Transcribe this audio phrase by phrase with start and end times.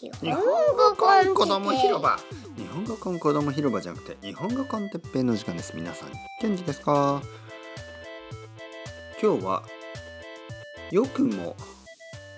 [0.00, 0.40] 日本
[0.76, 2.16] 語コン子供広場。
[2.56, 5.74] 日本語コン子供広場じゃなくて日本語コンテッペイの時間です。
[5.74, 6.12] 皆さん。
[6.40, 7.20] 元気ですか？
[9.20, 9.64] 今日は
[10.92, 11.56] 良くも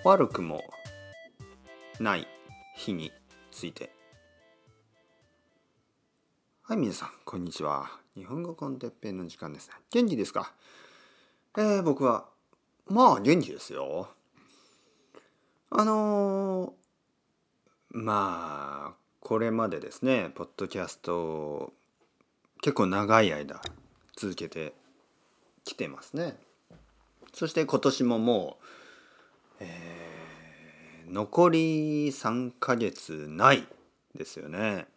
[0.03, 0.63] 悪くも
[1.99, 2.27] ない
[2.75, 3.11] 日に
[3.51, 3.91] ついて。
[6.63, 7.91] はい皆さんこんにちは。
[8.15, 9.69] 日本語コンテッペイの時間です。
[9.91, 10.51] 元気ですか？
[11.59, 12.25] えー、僕は
[12.87, 14.07] まあ元気ですよ。
[15.69, 16.80] あのー
[17.91, 21.73] まあこれまでですねポッドキャストを
[22.61, 23.61] 結構長い間
[24.15, 24.73] 続けて
[25.63, 26.35] きてますね。
[27.33, 28.65] そして今年ももう、
[29.61, 33.67] えー、残り3ヶ月ない
[34.15, 34.87] ですよね。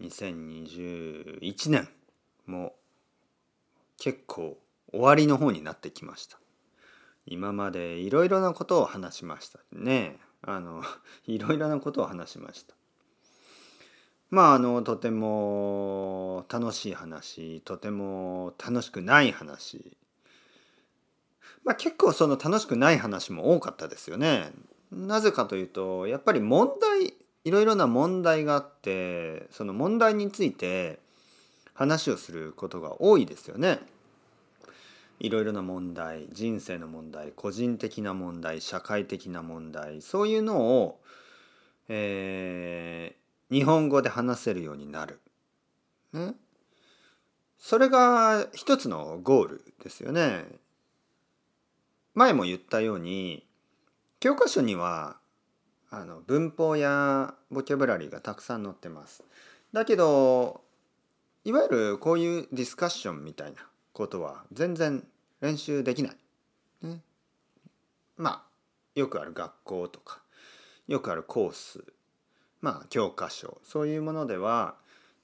[0.00, 1.88] 2021年
[2.46, 2.74] も
[3.98, 4.58] 結構
[4.90, 6.38] 終わりの方になってきました。
[7.26, 10.18] 今までいろいろなことを話しましたね。
[10.42, 10.82] あの
[11.26, 12.74] いろいろなことを話しました。
[14.30, 19.94] まああのとても楽しい話とても楽しくない話
[21.64, 24.52] まあ結構その楽しくない話も多かったですよね。
[24.90, 30.98] なぜかというとやっぱり問題いろいろな問題があってその問題について
[31.74, 33.80] 話をすることが多いですよね。
[35.22, 41.00] いろいろな問題人生の問題個人的な問題社会的な問題そういうのを、
[41.88, 45.20] えー、日本語で話せるようになる。
[46.12, 46.34] ね、
[47.56, 50.44] それが一つのゴールですよね。
[52.14, 53.46] 前も言ったように
[54.18, 55.18] 教科書には
[55.88, 59.22] あの文法やボキャブラリーがたくさん載ってます。
[59.72, 60.62] だけど
[61.44, 65.04] いわゆるこういうディスカッションみたいなことは全然
[65.42, 66.16] 練習できない。
[66.86, 67.00] ね、
[68.16, 68.42] まあ
[68.94, 70.22] よくある学校とか
[70.86, 71.84] よくあるコース
[72.60, 74.76] まあ教科書そういうものでは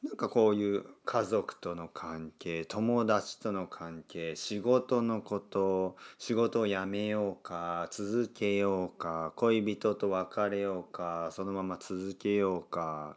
[0.03, 13.17] なんかこういう家族との関係友達との関係仕事のこと仕事を辞めようか続けようか恋人と別れようかそのまま続けようか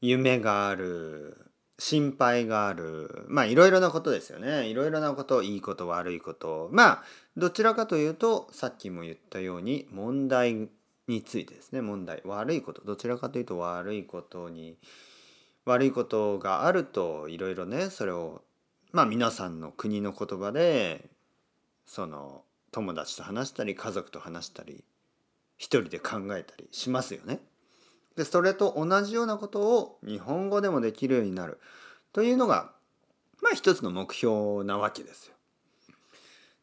[0.00, 1.43] 夢がある
[1.78, 3.24] 心配がある。
[3.28, 4.66] まあいろいろなことですよね。
[4.66, 6.68] いろいろなこといいこと悪いこと。
[6.72, 7.04] まあ
[7.36, 10.68] どちらかというとさっきも言ったように問題
[11.08, 11.82] についてですね。
[11.82, 12.82] 問題悪いこと。
[12.84, 14.78] どちらかというと悪いことに
[15.64, 18.42] 悪いことがあるといろいろねそれを
[18.92, 21.08] まあ皆さんの国の言葉で
[21.86, 24.84] その友達と話したり家族と話したり
[25.56, 27.40] 一人で考えたりしますよね。
[28.16, 31.60] でそれと同じようなことを日本語でもできるようになる
[32.12, 32.70] というのが
[33.42, 35.34] まあ一つの目標なわけですよ。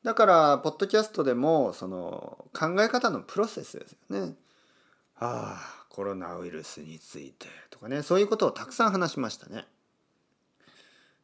[0.03, 4.35] だからポッドキャストでもその考え方のプロセスですよね。
[5.17, 9.65] ああコロナウイルスについてとかねそういうことをたくさん話しましたね。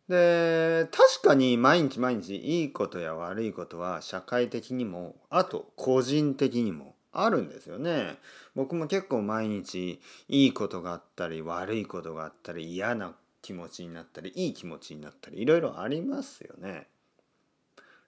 [0.09, 8.17] で確かに毎日毎日いいことや悪いことは社会的にもあと個人的にもあるんですよね。
[8.55, 16.87] 僕も結構毎日いいことがあったり悪いことがあったり嫌な気持ちになったりいい気持ちになったりいろいろありますよね。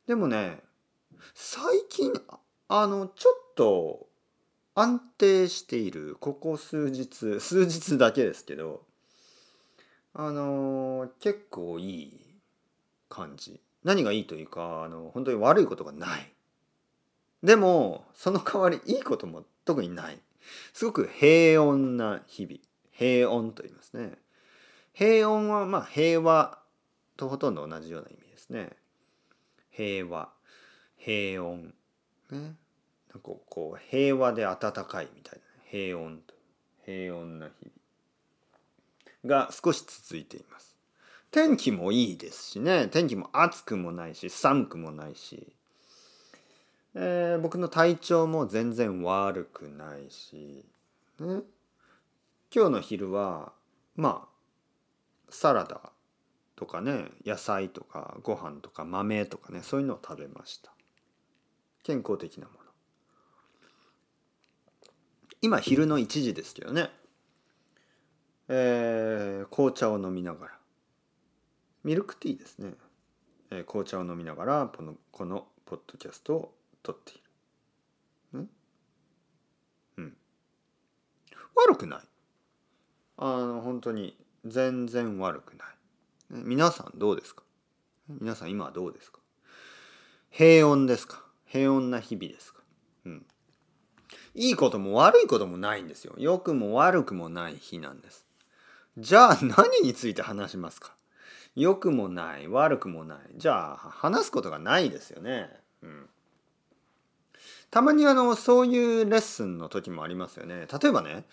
[0.05, 0.61] でもね
[1.33, 2.13] 最近
[2.67, 4.07] あのちょっと
[4.75, 8.85] 安定しているここ数日 数日だけですけど
[10.13, 12.19] あの結構いい
[13.07, 16.33] 感じ何がいいというかあの本当に悪いことがない
[17.43, 20.19] でもその代わりいいことも特にない。
[20.73, 22.57] すごく平穏な日々。
[22.91, 24.17] 平穏と言いますね。
[24.93, 26.59] 平穏はまあ平和
[27.15, 28.71] とほとんど同じような意味ですね。
[29.71, 30.29] 平和。
[30.97, 31.57] 平穏。
[31.57, 31.71] ね。
[32.31, 32.57] なんか
[33.21, 35.45] こう平和で温かいみたいな。
[35.69, 36.33] 平穏と。
[36.85, 37.79] 平穏な日々。
[39.25, 40.75] が少し続いています。
[41.31, 42.87] 天気もいいですしね。
[42.87, 45.53] 天気も暑くもないし寒くもないし。
[47.01, 50.65] えー、僕の体調も全然悪くないし、
[51.21, 51.43] ね、
[52.53, 53.53] 今日の昼は
[53.95, 54.29] まあ
[55.29, 55.93] サラダ
[56.57, 60.73] とかね野菜とかご飯とか豆とかねそういうのを食べました。
[61.83, 62.59] 健康的なもの。
[65.41, 66.89] 今昼の1時ですけどね。
[68.49, 70.51] えー、紅茶を飲みながら。
[71.85, 72.73] ミルクティーですね、
[73.51, 77.15] えー、紅茶を飲みながらこのこのポッドキャストを取ってい
[78.33, 78.47] る。
[79.97, 80.17] うん。
[81.55, 81.99] 悪くない。
[83.17, 85.67] あの、本当に全然悪くない。
[86.29, 87.43] 皆さんどうですか？
[88.07, 89.19] 皆さん今はどうですか？
[90.29, 91.23] 平穏ですか？
[91.45, 92.61] 平穏な日々ですか？
[93.05, 93.25] うん。
[94.35, 98.25] いいことも悪いこともないんですよ良くも悪くもない日なんです
[98.97, 100.95] じゃあ何について話しますか？
[101.55, 105.49] 良くもない悪くもないじゃあ話すことがないですよね
[107.71, 111.25] たまにあのそういうレッスンの時もありますよね例えばね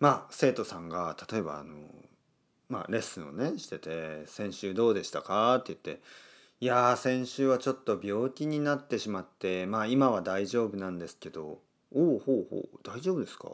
[0.00, 1.74] まあ生徒さんが例えばあの
[2.68, 6.02] まあレッスンをねしてて「先週どうでしたか?」って言って
[6.60, 11.60] 「いや先週はちょっと病気になってしまってまあ今は大丈夫なんですけど
[11.94, 13.50] おおほうほう大丈夫ですか？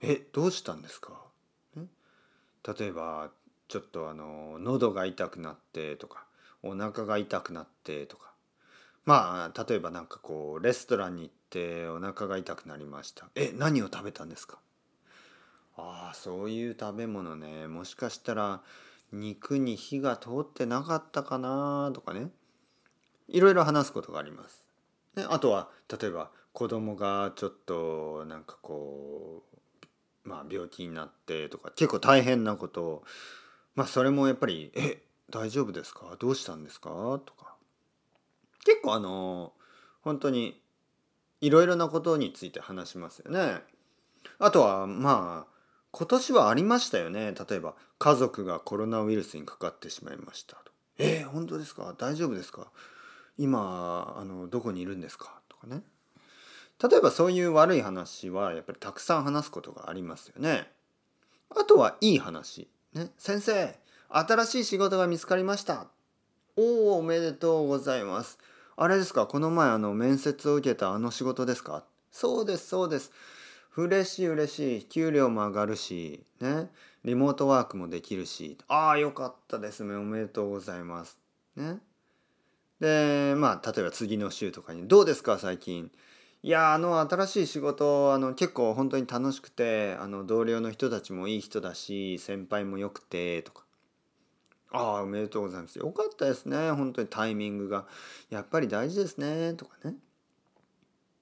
[0.00, 1.12] えどうしたんですか?」
[2.78, 3.30] 例えば
[3.68, 6.26] ちょっとあの喉が痛くなってとか
[6.62, 8.32] お腹が痛くなってとか
[9.06, 13.28] まあ例えば何かこうレストランに行ってお腹が痛くなりました。
[13.34, 14.58] え何を食べたんですか？
[15.76, 17.66] ああそういう食べ物ね。
[17.66, 18.62] もしかしたら
[19.12, 22.30] 肉に火が通ってなかったかなとかね。
[23.28, 24.64] いろいろ話すことがあります。
[25.14, 25.68] であとは
[26.00, 29.44] 例えば子供がちょっとなんかこ
[30.24, 33.04] うまあ病気になってとか結構大変なことを
[33.74, 36.16] まあそれもやっぱり「え大丈夫ですか？
[36.18, 36.90] どうしたんですか?」
[37.24, 37.54] とか。
[38.64, 39.52] 結構あの
[40.02, 40.60] 本当に
[41.40, 43.60] いろいろなことについて話しますよね。
[44.38, 45.50] あとはまあ
[45.92, 50.72] 今年はありましたよね例えば家族がコロナウイルスにかかってしまいましたと。
[50.98, 51.94] えー、本当ですか？
[51.98, 52.68] 大丈夫ですか？
[53.38, 55.40] 今あのどこにいるんですか？
[55.48, 55.82] とかね
[56.82, 60.70] 例えばそういう悪い話はやっぱりたくさん話すことがありますよね。
[61.50, 62.68] あとはいい話。
[62.94, 63.78] ね、先生
[64.08, 65.86] 新しい仕事が見つかりました。
[66.56, 68.38] おおおめでとうございます。
[68.82, 69.26] あれですか？
[69.26, 71.84] この前あの面接を受けたあの仕事ですか？
[72.10, 73.12] そうですそうです。
[73.76, 74.84] 嬉しい嬉しい。
[74.86, 76.70] 給料も上がるし、ね。
[77.04, 78.56] リモートワークもできるし。
[78.68, 79.94] ああ、よかったですね。
[79.96, 81.18] おめでとうございます。
[81.56, 81.78] ね。
[82.80, 85.38] で、まあ、例えば次の週とかに、どうですか？
[85.38, 85.90] 最近。
[86.42, 93.62] いやあの新しい仕事あの結構本当に楽しくてあの同僚の人たちもいい人だし先輩もよくてとか
[94.72, 95.78] ああおめでとうございます。
[95.78, 96.70] よかったですね。
[96.70, 97.86] 本当にタイミングが。
[98.30, 99.54] やっぱり大事ですね。
[99.54, 99.94] とかね。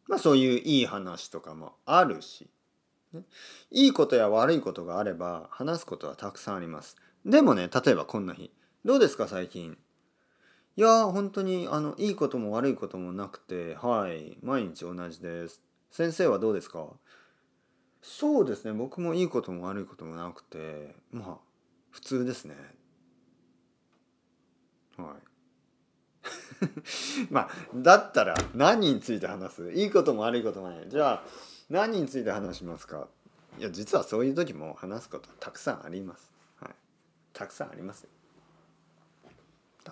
[0.06, 2.48] まあそういういい話とかもあるし、
[3.12, 3.22] ね、
[3.70, 6.96] いいことや悪いことがあれば話すことはたくさんあります。
[7.24, 8.50] でもね例えばこんな日。
[8.84, 9.76] どうですか最近？
[10.76, 15.62] いや本当にあのいいことも悪いこともなくてはい毎日同じです。
[15.90, 16.86] 先生はどうですか？
[18.00, 18.72] そうですね。
[18.72, 21.36] 僕もいいことも悪いこともなくてまあ
[21.90, 22.54] 普通ですね。
[24.98, 25.16] はい。
[27.30, 29.72] まあだったら何について話す？
[29.72, 30.88] いいことも悪いこともない。
[30.88, 31.24] じゃあ
[31.70, 33.08] 何について話しますか？
[33.58, 36.30] いや実はそういう時も話すことたくさんあります、
[36.60, 36.74] はい、
[37.32, 38.06] たくさんあります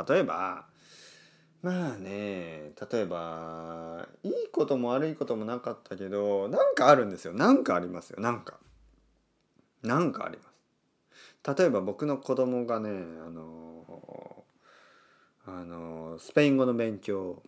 [0.08, 0.66] 例えば
[1.62, 7.32] まあね例えばいいことも悪いこともなかったけどなんかあるんですよ。
[7.32, 8.20] なんかありますよ。
[8.20, 8.58] なんか。
[9.82, 11.58] なんかあります。
[11.58, 12.90] 例えば僕の子供がね
[13.26, 14.44] あの
[15.46, 17.42] あのスペイン語の勉強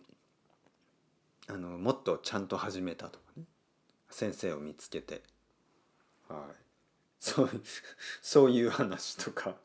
[1.49, 3.43] あのもっとちゃんと始めたとかね。
[4.09, 5.21] 先生を見つけて。
[6.27, 6.39] はい。
[7.19, 7.49] そう
[8.21, 9.55] そういう話とか。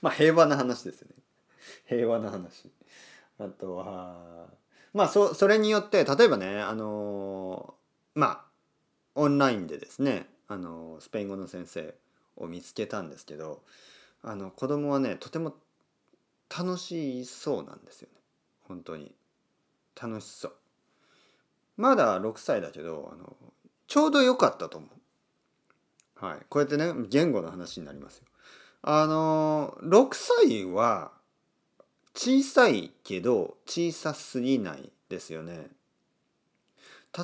[0.00, 1.14] まあ平和な話ですよね。
[1.86, 2.70] 平和な話。
[3.38, 4.46] あとは
[4.92, 7.74] まあそそれによって例えばねあの
[8.14, 8.44] まあ
[9.14, 11.94] オンラインでですねあのスペイン語の先生
[12.36, 13.62] を見つけたんですけど
[14.22, 15.54] あの子供はねとても
[16.56, 18.20] 楽しそうなんですよね。
[18.68, 19.14] 本当に。
[20.00, 20.52] 楽しそう。
[21.76, 23.36] まだ6歳だけどあの
[23.86, 26.24] ちょうど良かったと思う。
[26.26, 26.38] はい。
[26.48, 28.24] こうやってね言語の話になりますよ。
[28.82, 31.12] あの6歳は
[32.14, 35.68] 小さいけど小さすぎないですよね。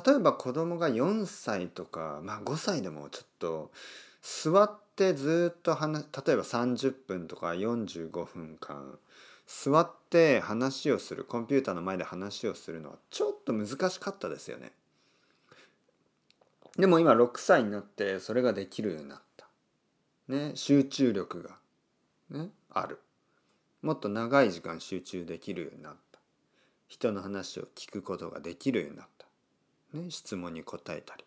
[0.05, 3.71] 例えば子供が4歳とか、まあ、5歳でもちょっと
[4.21, 4.63] 座
[4.99, 8.99] ってずっと話例えば30分とか45分間
[9.47, 14.73] 座って話をするコンピューターの前で話をするのはちょっと難しかったですよね。
[16.77, 19.47] でも今6歳になってそれができるようになった。
[20.27, 21.57] ね集中力が
[22.29, 22.99] ねある。
[23.81, 26.19] もっと長い時間集中できるようになった
[26.87, 31.23] 人の話を聞くことができるようになった、ね、質問に答えたり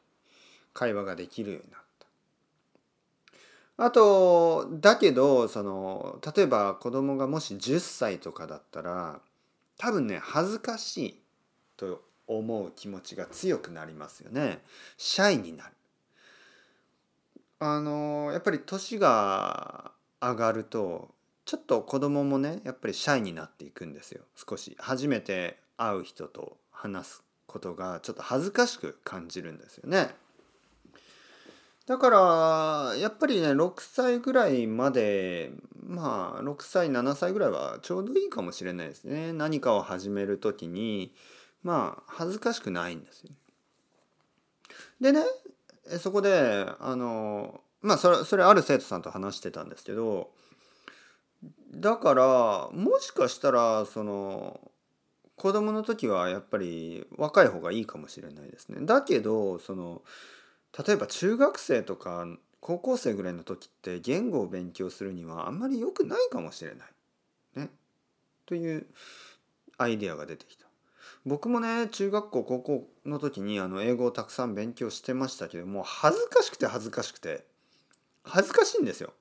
[0.75, 1.92] 会話ができるようになった
[3.85, 9.19] あとだけどその例えば子供がもし10歳とかだったら
[9.77, 11.21] 多分ね恥ずかしい
[11.77, 14.61] と思う気持ちが強くなりますよね。
[14.99, 15.73] シャイになる。
[17.59, 21.13] あのやっぱり年が上がると
[21.45, 24.23] ちょっと子供もねやっぱりシャイになっていくんですよ。
[24.37, 24.77] 少し。
[24.79, 30.15] 初めて会う人と話すことがちょっと恥ずかしく感じるんですよね。
[31.87, 35.51] だからやっぱりね6歳ぐらいまで
[35.85, 41.13] まあ6歳7歳ぐらいはちょうどいいかもしれないですね何かを始める時に
[41.63, 43.31] まあ恥ずかしくないんですよ。
[45.01, 45.23] でね
[45.99, 50.31] そこであのまあそれそれある生徒さんと話してたんですけど
[51.75, 54.61] だからもしかしたらその
[55.37, 58.87] 子供の時はやっぱり若い方がいいかもしれないですね。
[58.87, 60.03] だけどその
[60.77, 62.27] 例えば中学生とか
[62.61, 66.89] 高校生ぐらいの時って言語を勉強するにはあんまり良くないかもしれない。
[67.61, 67.71] ね。
[68.47, 68.87] という
[69.79, 70.67] アイデアが出てきた。
[71.25, 77.45] 僕もね中学校高校の時にあの英語をたくさん勉強してましたけども恥ずかしくて恥ずかしくて
[78.25, 79.13] 恥ずかしいんですよ。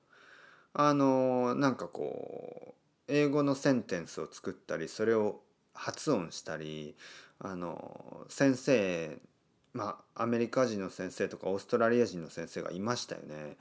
[0.74, 5.40] あのなんかこう英語のセンテンスを作ったりそれを
[5.74, 6.96] 発音したり
[7.38, 9.18] あの先生
[9.72, 13.56] まあアメリカ人の先生とかオーストラリア人の先生がいましたよね。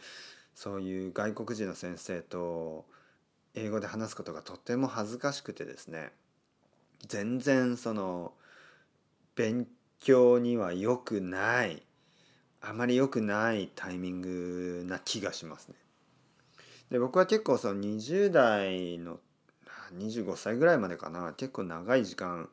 [0.56, 2.86] そういう外国人の先生と
[3.56, 6.12] 英語で話すことがとても恥ずかしくてですね
[7.08, 8.34] 全然その
[9.36, 9.68] 勉
[10.00, 11.82] 強には良くない
[12.62, 15.75] あまり良くないタイミングな気がしますね。
[16.91, 19.20] で僕は結構その20代の
[19.98, 22.50] 25歳ぐらいまでかな結構長い時間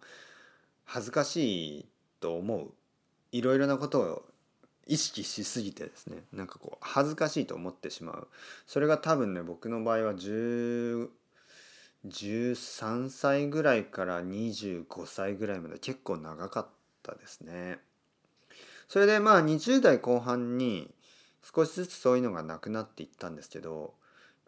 [0.84, 1.88] 恥ずかしい
[2.20, 2.70] と思う
[3.32, 4.24] いろいろなことを
[4.86, 8.28] 意識しすぎてですねなんかこう恥ずかしいと思ってしまう
[8.66, 11.08] それが多分ね僕の場合は10
[12.06, 16.66] 13歳ぐらいから25歳ぐらいまで結構長かっ
[17.02, 17.78] たですね。
[18.88, 20.94] それでまあ20代後半に
[21.42, 23.94] 少しずつそういうのがなくなっていったんですけど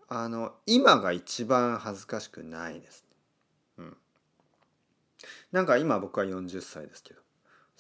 [0.09, 3.05] あの今が一番恥ずかしくないです、
[3.79, 3.97] うん。
[5.53, 7.21] なんか今僕は40歳ですけど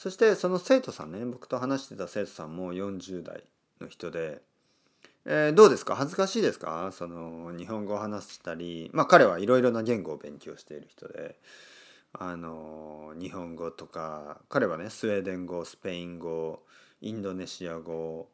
[0.03, 3.45] そしてその生徒さんね僕と話してた生徒さんも40代
[3.83, 4.41] の人で、
[5.27, 5.95] えー、どうですか？
[5.95, 6.91] 恥ずかしいですか？
[6.91, 11.37] その日本語を話したりまあ彼はいろいろな言語を勉強している人で
[12.15, 16.63] あの日本語とか彼はねスウェーデン語スペイン語
[17.03, 18.31] インドネシア語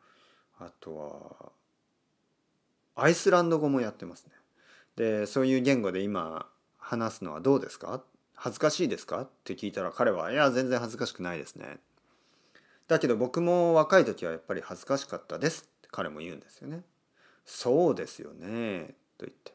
[0.60, 1.50] あとは
[2.94, 4.30] アイスランド語もやってますね。
[4.94, 6.46] でそういう言語で今
[6.78, 8.04] 話すのはどうですか？
[8.36, 9.22] 恥ずかしいですか？
[9.22, 11.78] って聞いたら彼は「いや全然恥ずかしくないですね」
[12.86, 16.84] だけど僕も若い時はやっぱり恥ずかしかったですって彼も言うんですよね。
[17.44, 19.52] そうですよねと言って。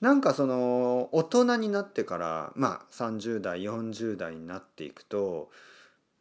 [0.00, 5.50] なんかその大人になってからまあ30代40代になっていくと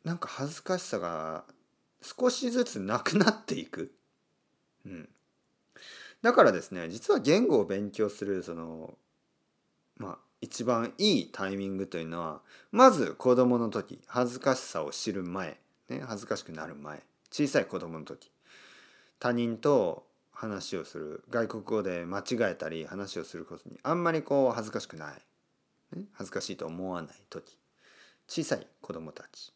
[0.06, 1.44] なんか恥ずかしさが
[2.02, 3.92] 少しずつなくなっていく。
[4.86, 5.10] うん。
[6.22, 8.98] だからですね実は言語を勉強するその
[9.98, 15.58] まあ一番いいタイミングというのはまず子供の時恥ずかしさを知る前、
[15.90, 17.02] ね、恥ずかしくなる前
[17.32, 18.32] 小さい子供の時
[19.20, 27.58] 他人と話をする外国語で間違えたり話をすることにあんまりこう恥ずかしくない、ね、恥ずかしいと思わない時
[28.28, 29.54] 小さい子供たち。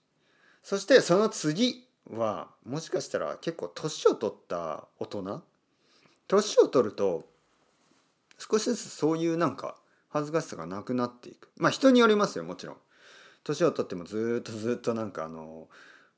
[0.63, 5.41] そしてその次はもしかしたら結構年を取った大人？
[6.27, 7.25] 年を取ると
[8.37, 9.75] 少しずつそういうなんか
[10.09, 11.49] 恥ずかしさがなくなっていく。
[11.57, 12.77] まあ人によりますよもちろん。
[13.43, 15.67] 年を取ってもずっとずっとなんかあの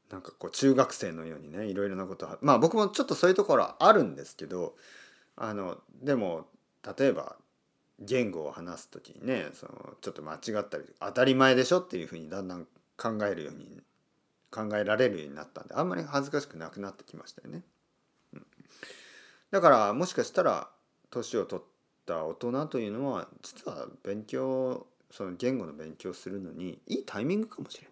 [0.10, 4.76] なんかこう中学生のようにねいろいろなことはまあ僕もちょっとそういうところはあるんですけど
[5.38, 6.48] あのでも
[6.98, 7.38] 例えば
[8.00, 12.66] 言語を話す時にねそのちょっと間違ったり当たり前でしょっていうふうにだんだん
[12.98, 13.82] 考えるように
[14.52, 17.64] 考えられるようになったんであんまり恥ずかしくなくなってきましたよね。
[18.34, 18.46] うん。
[19.52, 20.70] だからもしかしたら
[21.10, 21.66] 年を取っ
[22.12, 27.92] た大人というのは実は勉強その言語の勉強するのにいいタイミングかもしれない。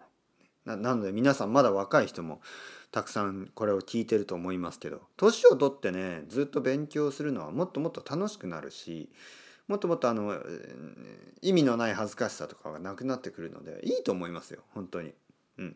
[0.66, 2.42] ななので皆さんまだ若い人も
[2.92, 9.10] たくさんこれを聞いてると思いますけど年を取ってねずっと勉強するのはもっともっと楽しくなるし
[9.68, 10.36] もっともっとあの
[11.42, 15.14] 意味のない恥ずかしさとかがなくなってくるのでいいと思いますよ本当に。
[15.58, 15.76] うん、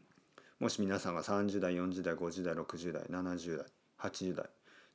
[0.60, 3.66] もし皆さんが30代40代50代60代70代
[4.00, 4.46] 80代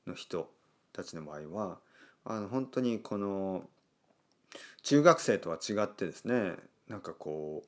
[0.07, 0.50] の人
[0.93, 1.78] たちの場合は
[2.30, 3.62] あの本当にこの
[4.82, 6.52] 中学生とは違ってですね
[6.87, 7.64] なんかこ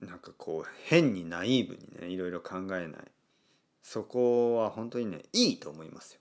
[0.00, 3.00] うなんかこう変にナイーブにねいろいろ考えない。
[3.82, 6.20] そこは本当にねいいと思いますよ。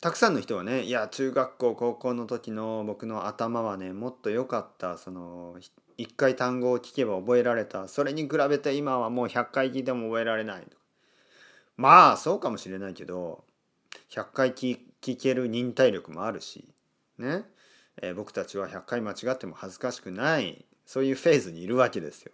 [0.00, 5.56] たくさんの人はねいや中学校高校の時の僕の頭はねもっと良かったその
[5.96, 7.88] 一回単語を聞けば覚えられた。
[7.88, 10.66] それに比べて今はもう100回聞いても覚えられない
[11.76, 13.44] まあそうかもしれないけど
[14.10, 16.68] 100回聞聞ける忍耐力もあるし、
[17.18, 17.44] ね
[18.02, 22.32] えー、僕たちは100回間違っても恥ずかしくないそういうフェーズにいるわけですよ。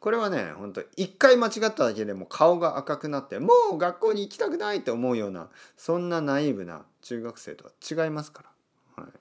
[0.00, 8.44] これはね本当一回間違っただけでも顔が赤くなってもう学校に行きたくないって思うようなそんなナイーブな中学生とは違いますか
[8.96, 9.12] ら、はい、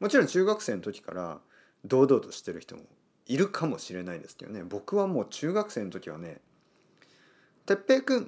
[0.00, 1.38] もちろん中学生の時から
[1.84, 2.82] 堂々としてる人も
[3.26, 6.40] いるかもしれないですけどね僕はもう中学生の時はね
[7.66, 8.22] 「哲平くんは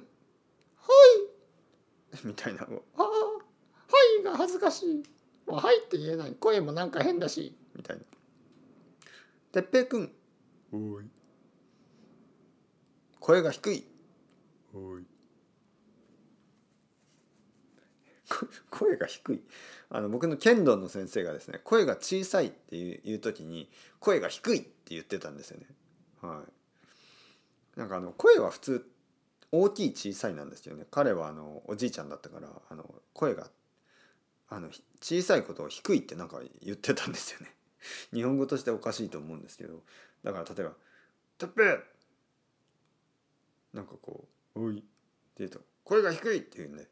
[2.13, 2.67] い!」みたいな「あ
[2.97, 3.30] あ
[4.23, 5.03] はい」が恥ずかしい
[5.47, 6.35] 「もうはい」って言えない。
[6.35, 7.55] 声もなんか変だし。
[7.75, 8.03] みたいな
[9.51, 10.11] 「哲平くん
[10.71, 11.05] おい。
[13.19, 13.85] 声が低い。
[14.73, 15.05] おい。
[18.69, 19.43] 声が低い。
[19.89, 25.67] あの僕の剣道の先生がですね声が小さいっていう時に声が低いって言ってたんですよね。
[26.21, 26.43] は
[27.75, 28.91] い、なんかあの声は普通
[29.51, 30.85] 大きい小さいなんですよね。
[30.89, 33.49] 彼はあのおじいちゃんだったからあの声が
[34.51, 37.55] あの小さいことを低いってなんか言ってたんですよね。
[38.13, 39.81] 日本語としておかしいと思うんですけど。
[40.23, 40.75] だから例えば
[41.39, 41.79] 「てっぺ
[43.73, 44.85] なんかこう「おい」って
[45.37, 46.89] 言うと「声が低い」って言うんで「はい」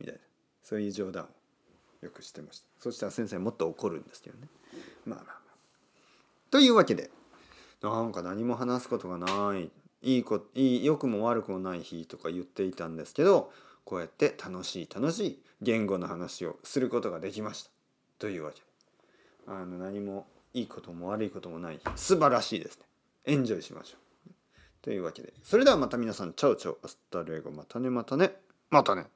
[0.00, 0.20] みたいな
[0.62, 1.28] そういう冗談を
[2.00, 2.66] よくしてました。
[2.78, 4.48] そしたら先生もっと怒るんですけどね。
[5.04, 5.58] まあまあまあ。
[6.50, 7.10] というわけで
[7.82, 9.70] なんか何も話すことがない
[10.00, 13.52] いいこいい良くも悪くもない日とか言っていたんですけど
[13.88, 17.70] こうやって楽しい楽しい言語の話をすることができました。
[18.18, 18.60] というわけ。
[18.60, 18.64] で
[19.46, 21.80] あの何もいいことも悪いこともない。
[21.96, 22.84] 素晴らしいですね。
[23.24, 23.96] エンジョイしましょ
[24.28, 24.30] う。
[24.82, 25.32] というわけで。
[25.42, 26.34] それではまた皆さん。
[26.34, 26.78] チャオチャオ。
[26.84, 27.50] Hasta luego。
[27.50, 28.32] またねまたね。
[28.68, 29.06] またね。